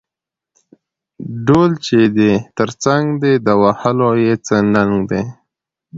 [0.73, 5.21] ـ ډول چې دې تر څنګ دى د وهلو يې څه ننګ دى.